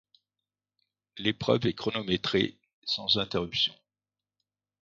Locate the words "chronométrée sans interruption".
1.75-3.75